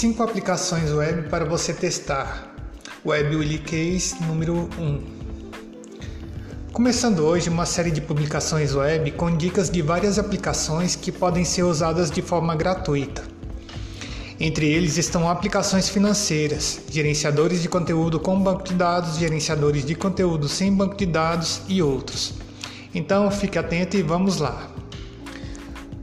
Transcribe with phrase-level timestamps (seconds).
[0.00, 2.54] 5 aplicações web para você testar.
[3.04, 5.02] Web Case número 1.
[6.72, 11.64] Começando hoje uma série de publicações web com dicas de várias aplicações que podem ser
[11.64, 13.22] usadas de forma gratuita.
[14.40, 20.48] Entre eles estão aplicações financeiras, gerenciadores de conteúdo com banco de dados, gerenciadores de conteúdo
[20.48, 22.32] sem banco de dados e outros.
[22.94, 24.70] Então fique atento e vamos lá.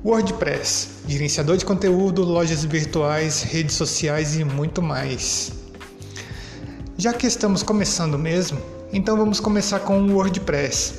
[0.07, 5.51] WordPress, gerenciador de conteúdo, lojas virtuais, redes sociais e muito mais.
[6.97, 8.57] Já que estamos começando mesmo,
[8.93, 10.93] então vamos começar com o WordPress.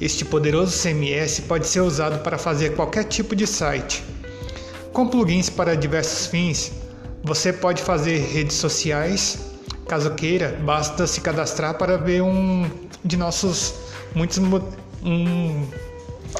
[0.00, 4.02] Este poderoso CMS pode ser usado para fazer qualquer tipo de site.
[4.94, 6.72] Com plugins para diversos fins,
[7.22, 9.40] você pode fazer redes sociais.
[9.86, 12.66] Caso queira, basta se cadastrar para ver um
[13.04, 13.74] de nossos
[14.14, 15.66] muitos um,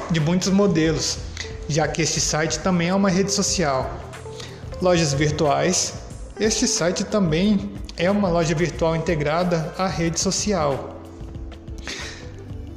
[0.09, 1.28] de muitos modelos
[1.69, 3.87] já que este site também é uma rede social.
[4.81, 5.93] Lojas virtuais.
[6.39, 10.99] Este site também é uma loja virtual integrada à rede social.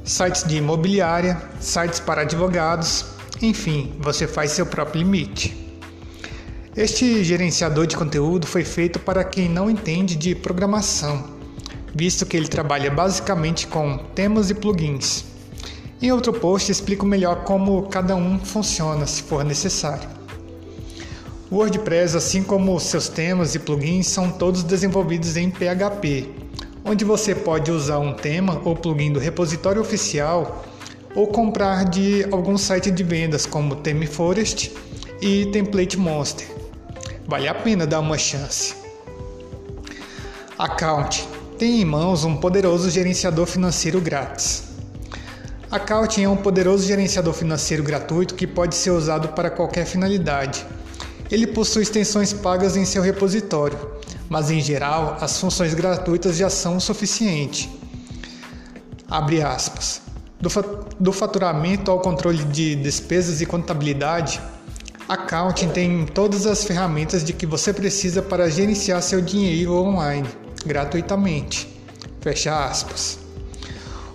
[0.05, 3.05] Sites de imobiliária, sites para advogados,
[3.41, 5.57] enfim, você faz seu próprio limite.
[6.75, 11.31] Este gerenciador de conteúdo foi feito para quem não entende de programação,
[11.95, 15.32] visto que ele trabalha basicamente com temas e plugins.
[16.03, 20.09] Em outro post explico melhor como cada um funciona, se for necessário.
[21.49, 26.29] O WordPress, assim como seus temas e plugins, são todos desenvolvidos em PHP,
[26.83, 30.65] onde você pode usar um tema ou plugin do repositório oficial
[31.15, 34.73] ou comprar de algum site de vendas como ThemeForest
[35.21, 36.53] e Template Monster.
[37.25, 38.75] Vale a pena dar uma chance.
[40.57, 41.25] Account
[41.57, 44.72] tem em mãos um poderoso gerenciador financeiro grátis.
[45.73, 50.63] A Couching é um poderoso gerenciador financeiro gratuito que pode ser usado para qualquer finalidade.
[51.31, 53.79] Ele possui extensões pagas em seu repositório,
[54.29, 57.71] mas em geral as funções gratuitas já são o suficiente.
[59.09, 60.03] Abre aspas.
[60.99, 64.39] Do, faturamento ao controle de despesas e contabilidade,
[65.09, 70.29] a Accounting tem todas as ferramentas de que você precisa para gerenciar seu dinheiro online,
[70.67, 71.67] gratuitamente.
[72.21, 73.22] Fecha aspas.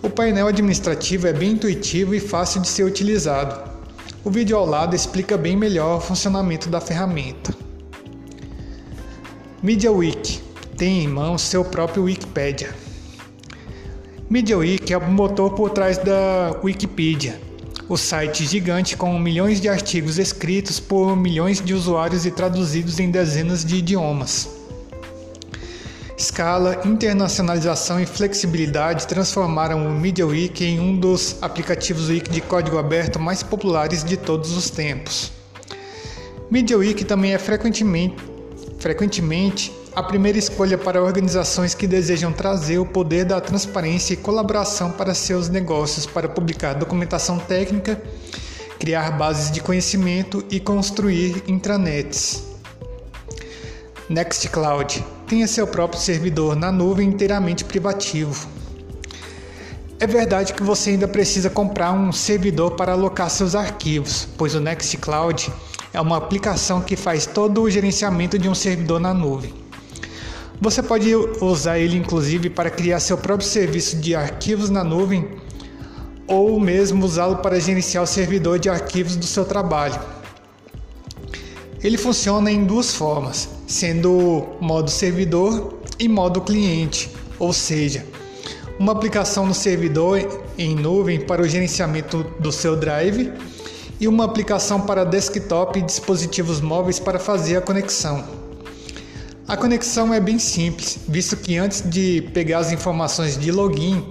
[0.00, 3.68] O painel administrativo é bem intuitivo e fácil de ser utilizado.
[4.24, 7.52] O vídeo ao lado explica bem melhor o funcionamento da ferramenta.
[9.60, 10.40] MediaWiki
[10.76, 12.72] tem em mãos seu próprio Wikipedia.
[14.30, 17.40] MediaWiki é o motor por trás da Wikipedia,
[17.88, 23.10] o site gigante com milhões de artigos escritos por milhões de usuários e traduzidos em
[23.10, 24.57] dezenas de idiomas.
[26.18, 33.20] Escala, internacionalização e flexibilidade transformaram o MediaWiki em um dos aplicativos Wiki de código aberto
[33.20, 35.30] mais populares de todos os tempos.
[36.50, 38.16] MediaWiki também é frequentemente,
[38.80, 44.90] frequentemente a primeira escolha para organizações que desejam trazer o poder da transparência e colaboração
[44.90, 48.02] para seus negócios para publicar documentação técnica,
[48.80, 52.47] criar bases de conhecimento e construir intranets.
[54.08, 58.48] Nextcloud tenha seu próprio servidor na nuvem inteiramente privativo.
[60.00, 64.60] É verdade que você ainda precisa comprar um servidor para alocar seus arquivos, pois o
[64.60, 65.52] Nextcloud
[65.92, 69.52] é uma aplicação que faz todo o gerenciamento de um servidor na nuvem.
[70.58, 75.28] Você pode usar ele inclusive para criar seu próprio serviço de arquivos na nuvem
[76.26, 80.17] ou mesmo usá-lo para gerenciar o servidor de arquivos do seu trabalho.
[81.82, 88.04] Ele funciona em duas formas, sendo modo servidor e modo cliente, ou seja,
[88.78, 93.32] uma aplicação no servidor em nuvem para o gerenciamento do seu drive
[94.00, 98.24] e uma aplicação para desktop e dispositivos móveis para fazer a conexão.
[99.46, 104.04] A conexão é bem simples, visto que antes de pegar as informações de login,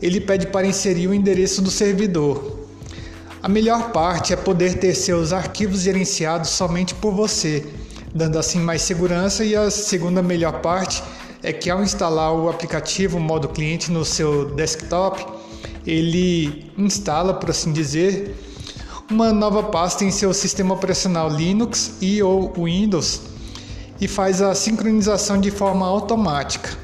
[0.00, 2.61] ele pede para inserir o endereço do servidor.
[3.42, 7.66] A melhor parte é poder ter seus arquivos gerenciados somente por você,
[8.14, 11.02] dando assim mais segurança, e a segunda melhor parte
[11.42, 15.26] é que ao instalar o aplicativo modo cliente no seu desktop,
[15.84, 18.32] ele instala, por assim dizer,
[19.10, 23.22] uma nova pasta em seu sistema operacional Linux e ou Windows
[24.00, 26.78] e faz a sincronização de forma automática.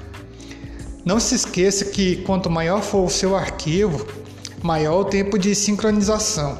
[1.04, 4.04] Não se esqueça que quanto maior for o seu arquivo,
[4.62, 6.58] maior o tempo de sincronização.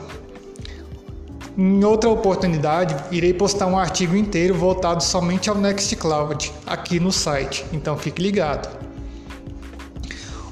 [1.57, 7.67] Em outra oportunidade, irei postar um artigo inteiro voltado somente ao Nextcloud aqui no site,
[7.73, 8.69] então fique ligado.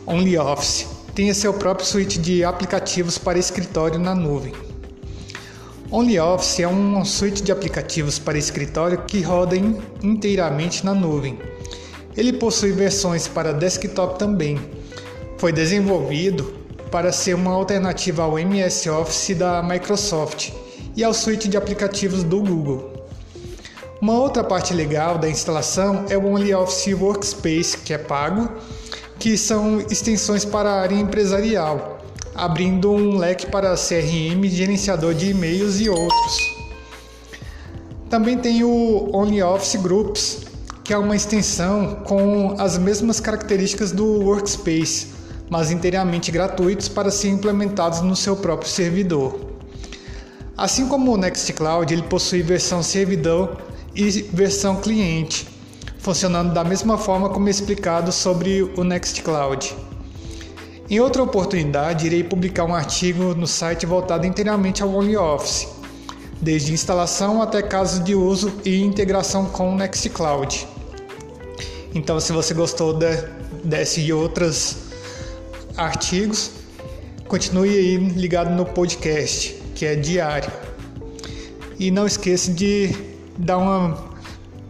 [0.04, 4.52] OnlyOffice tenha seu próprio suíte de aplicativos para escritório na nuvem.
[5.92, 9.56] OnlyOffice é uma suíte de aplicativos para escritório que roda
[10.02, 11.38] inteiramente na nuvem.
[12.16, 14.58] Ele possui versões para desktop também.
[15.38, 16.55] Foi desenvolvido
[16.90, 20.52] para ser uma alternativa ao MS Office da Microsoft
[20.96, 22.92] e ao suíte de aplicativos do Google.
[24.00, 28.48] Uma outra parte legal da instalação é o OnlyOffice Workspace, que é pago,
[29.18, 31.98] que são extensões para a área empresarial,
[32.34, 36.56] abrindo um leque para CRM, gerenciador de e-mails e outros.
[38.10, 40.46] Também tem o OnlyOffice Groups,
[40.84, 45.15] que é uma extensão com as mesmas características do Workspace,
[45.48, 49.38] mas inteiramente gratuitos para serem implementados no seu próprio servidor.
[50.56, 53.58] Assim como o Nextcloud, ele possui versão servidor
[53.94, 55.46] e versão cliente,
[55.98, 59.76] funcionando da mesma forma como explicado sobre o Nextcloud.
[60.88, 65.68] Em outra oportunidade, irei publicar um artigo no site voltado inteiramente ao OnlyOffice,
[66.40, 70.66] desde instalação até casos de uso e integração com o Nextcloud.
[71.94, 73.06] Então, se você gostou de,
[73.98, 74.85] e outros
[75.76, 76.50] artigos,
[77.28, 80.50] continue aí ligado no podcast, que é diário.
[81.78, 82.94] E não esqueça de
[83.36, 84.06] dar uma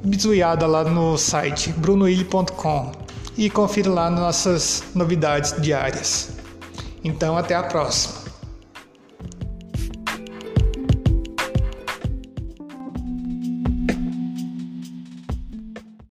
[0.03, 2.93] bizuiada lá no site brunoilho.com
[3.37, 6.31] e confira lá nossas novidades diárias.
[7.05, 8.26] Então, até a próxima.